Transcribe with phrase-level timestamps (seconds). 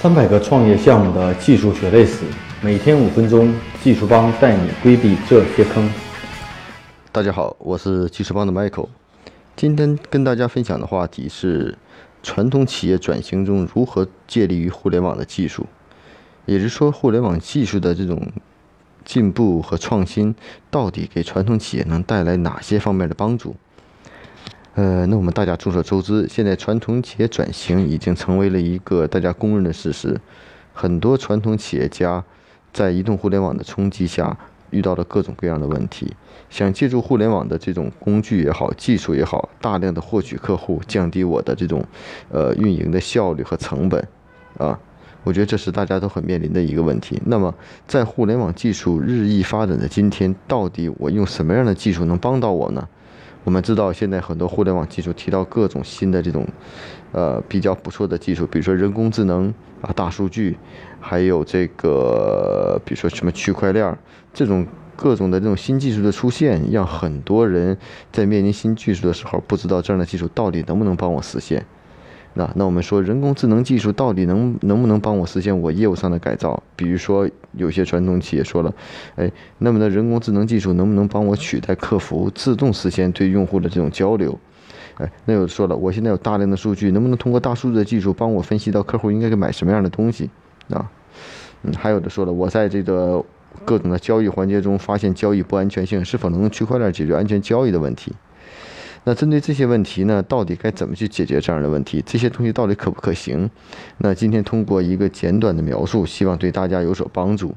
[0.00, 2.24] 三百个创业项目的技术血泪史，
[2.62, 5.92] 每天五分钟，技术帮带你规避这些坑。
[7.12, 8.88] 大家好，我是技术帮的 Michael，
[9.54, 11.76] 今天跟大家分享的话题是
[12.22, 15.66] 传统企业转型中如何借力于互联网的技术，
[16.46, 18.26] 也就是说，互联网技术的这种
[19.04, 20.34] 进步和创新，
[20.70, 23.54] 到底给传统企业能带来哪些方面的帮助？
[24.74, 30.16] 呃，那我们大家众所周知，现在传统企业转型已经成为了一个大家公认的事实。
[30.72, 32.24] 很多传统企业家
[32.72, 34.38] 在移动互联网的冲击下，
[34.70, 36.14] 遇到了各种各样的问题。
[36.48, 41.84] 想借助互联网的这种工具也好，技术也好，大量的获取客户，降低我的这种
[42.30, 44.06] 呃运营的效率和成本，
[44.56, 44.78] 啊，
[45.24, 47.20] 我觉得这是大家都很面临的一个问题。
[47.26, 47.52] 那么，
[47.88, 52.88] 在互联网技术日益发展的今天，到底我用什么样的技术能帮到我呢？
[53.42, 56.46] 我们知道，现在很多互联网技术提到各种新的这种，
[57.12, 60.56] 呃，比较不错的技术，比如说人工智能啊、大数据，
[61.00, 63.96] 还有这个，比如说什么区块链
[64.34, 67.76] 这种各种的这种新技术的出现，让很多人
[68.12, 71.64] 在面临新技术的时候，不知道这样的技术到底能不能帮我实现。
[72.34, 76.62] 那那我们说人工智能技术到底能能不能帮我实现我业务上的改造？
[76.76, 78.74] 比如说有些传统企业说了，
[79.16, 84.38] 哎，那么呢人工智能技术能不能帮我取代客服，自动实现对用户的这种交流？
[84.96, 90.28] 哎，那有说了，我现在有大量的数据，能不能通过大数据的技术帮我分析到客户应该买什么样的东西？
[90.68, 90.90] 啊，
[91.62, 93.24] 嗯，还有的说了，我在这个
[93.64, 98.12] 各种的交易环节中发现交易不安全性，是否能用区块链解决安全交易的问题？
[99.04, 102.02] 那针对这些问题呢，到底该怎么去解决这样的问题？
[102.06, 103.48] 这些东西到底可不可行？
[103.98, 107.54] 那今天通过一个简短的描述，希望对大家有所帮助。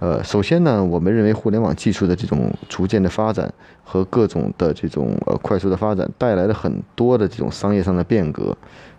[0.00, 3.52] 呃，首先呢，我们认为互联网技术的这种逐渐的发展
[3.84, 8.56] 和各种的这种呃快速的发展，带来了很多的这种商业上的变革，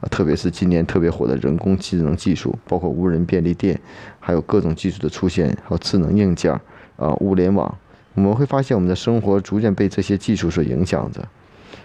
[0.00, 3.80] 啊，特别是今年特别火的人工智能技术，包括无人便利店，
[4.20, 6.52] 还有各种技术的出现，还有智能硬件
[6.96, 7.72] 啊，物联网，
[8.14, 11.20] 我们会发现我们的生活逐渐被这些技术所影响着。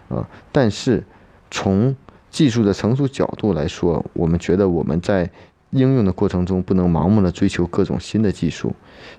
[0.09, 1.03] 啊，但是
[1.49, 1.95] 从
[2.29, 5.29] 技术的成熟角度来说，我们觉得我们在
[5.71, 8.73] 应用的过程中不能盲目的追求各种新的技术。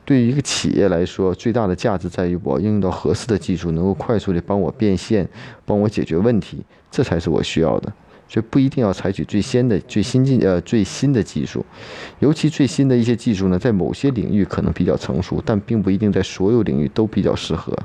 [0.05, 5.29] 对于一个企业来说，最大的价值在于我应用到合适的技术，能够快速的帮我变现，
[5.65, 7.93] 帮我解决问题，这才是我需要的。
[8.29, 11.65] 所以不一定要采取最先的、最新进呃最新的技术，
[12.21, 17.77] 尤其最新的一些技术呢，在某些领域可能比较成熟，但并不一定在所有领域都比较适合。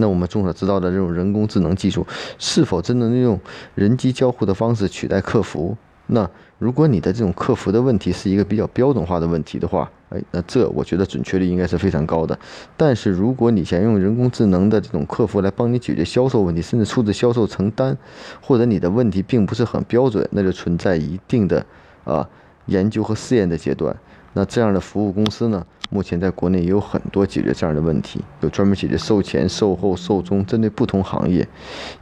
[0.00, 2.06] 那我们众所知道的这种人工智能技术，
[2.38, 3.38] 是否真的能用
[3.74, 5.76] 人机交互的方式取代客服？
[6.06, 6.28] 那
[6.58, 12.38] 如果你的这种客服的问题是一个比较标准化的问题的话，哎，那这我觉得准确率应该是非常高的。
[12.76, 17.96] 但是如果你想用人工智能的这种客服来帮你解决销售问题，甚至出资销售成单，
[18.40, 21.66] 或者你的问题并不是很标准，那就存在一定的
[22.04, 22.26] 啊
[22.66, 23.94] 研究和试验的阶段。
[24.38, 25.66] 那这样的服务公司呢？
[25.90, 31.44] 目前在国内也有很多解决这样的问题，有专门解决售前、售后、售中，针对不同行业。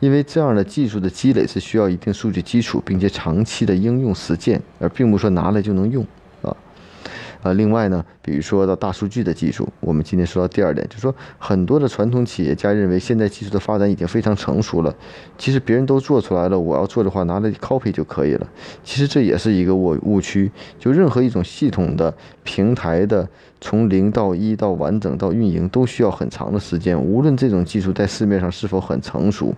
[0.00, 6.06] 因为这样的技术的积累是需要一定数据基础，并且长期的应用实践，而并不是说拿来就能用。
[7.46, 14.92] 呃，另外呢，比如说到大数据的技术，我们今天说到第二点，就是说很多的传统企业家认为现在技术的发展已经非常成熟了，
[15.38, 18.44] 其实别人都做出来了，我要做的话拿来 copy 就可以了。
[18.82, 22.12] 其实这也是一个误误区，就任何一种系统的
[22.42, 23.28] 平台的
[23.60, 29.54] 从零到一到完整到运营都需要很长的时间，无论这种技术在市面上是否很成熟，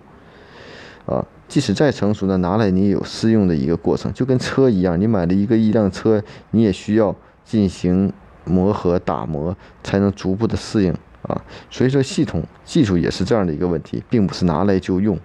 [1.07, 6.21] 啊，即使再成熟呢，拿来你也有试用的一个过程，就跟车一样，你买了一个一辆车，
[6.51, 7.15] 你也需要。
[7.49, 8.13] 进行
[8.45, 10.93] 磨合打磨，才能逐步的适应
[11.23, 11.41] 啊。
[11.71, 15.17] 所以说，系统技术也是这样的一个问题，并不是拿来就用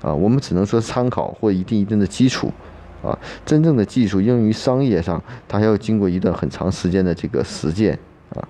[0.00, 0.14] 啊。
[0.14, 2.52] 我们只能说参考或一定一定的基础
[3.02, 3.18] 啊。
[3.44, 7.98] 真正的技术应用于商业上，它还要经过一段很长时间的这个实践
[8.36, 8.46] 啊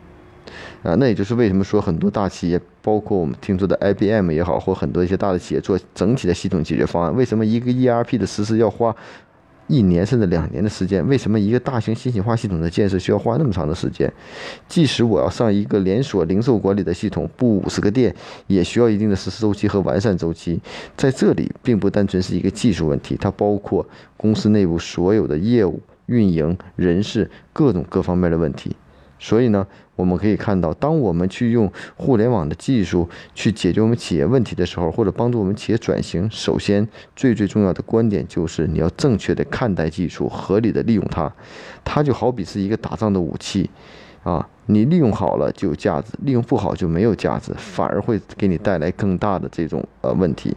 [0.82, 0.94] 啊。
[0.96, 8.94] 那也就是为什么说很多大企业，包括我们听说的 IBM 也好，或很多一些大的企业做整体的系统解决方案，为什么一个 ERP 的实施要花？
[9.68, 14.12] 一年甚至两年的时间，为什么一个大型信息化系统的建设需要花那么长的时间？
[14.68, 18.14] 即使我要上一个连锁零售管理的系统，布五十个店，
[18.48, 20.60] 也需要一定的实施周期和完善周期。
[20.96, 28.76] 在这里，并不单纯是一个技术问题，它包括公司内部所有的业务、运营、人事各种各方面的问题。
[29.22, 29.64] 所以呢，
[29.94, 41.32] 我们可以看到，当我们去用互联网的技术去解决我们企业问题的时候，或者帮助我们企业转型，首先最最重要的观点就是你要正确的看待技术，合理的利用它。
[41.84, 43.70] 它就好比是一个打仗的武器，
[44.24, 50.52] 啊，你利用好了就有价值，利用不好就没有价值，反而会给你带来更大的这种呃问题。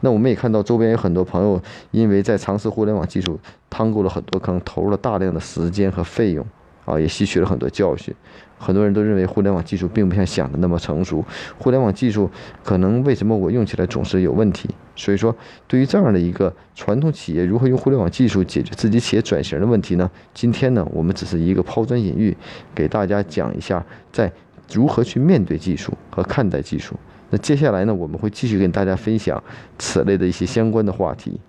[0.00, 1.58] 那我们也看到周边有很多朋友
[1.92, 6.44] 因为在尝试互联网技术，趟过了很多坑，投入了大量的时间和费用。
[6.92, 8.14] 啊，也吸取了很多教训。
[8.58, 11.24] 很多人都认为互联网技术并不像想的那么成熟。
[11.58, 12.30] 互联网技术
[12.62, 14.68] 可能为什么我用起来总是有问题？
[14.94, 15.34] 所以说，
[15.66, 20.08] 对于这样的一个传统企业，如何用互联网技术解决自己企业转型的问题呢？
[20.32, 22.36] 今天呢，我们只是一个抛砖引玉，
[22.72, 24.30] 给大家讲一下在
[24.72, 26.94] 如何去面对技术和看待技术。
[27.30, 29.42] 那接下来呢，我们会继续跟大家分享
[29.76, 31.40] 此类的一些相关的话题。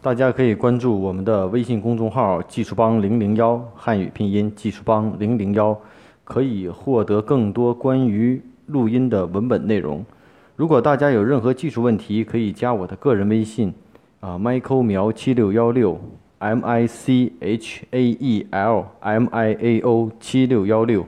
[0.00, 5.76] 大家可以关注我们的微信公众号“技术帮零零幺”汉语拼音“技术帮零零幺”，
[6.22, 10.06] 可以获得更多关于录音的文本内容。
[10.54, 13.74] 如果大家有任何技术问题，可以加我的个人微信，
[14.20, 16.00] 啊，Michael 苗七六幺六
[16.38, 21.04] ，M I C H A E L M I A O 七六幺六。